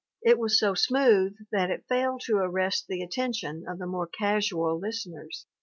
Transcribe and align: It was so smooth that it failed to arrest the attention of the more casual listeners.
It 0.23 0.39
was 0.39 0.57
so 0.57 0.73
smooth 0.73 1.35
that 1.51 1.69
it 1.69 1.85
failed 1.87 2.21
to 2.25 2.37
arrest 2.37 2.87
the 2.87 3.03
attention 3.03 3.65
of 3.67 3.77
the 3.77 3.85
more 3.85 4.07
casual 4.07 4.79
listeners. 4.79 5.45